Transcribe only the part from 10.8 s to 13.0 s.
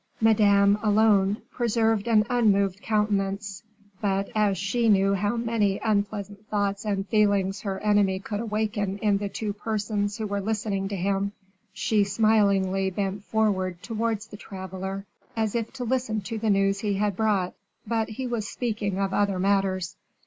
to him, she smilingly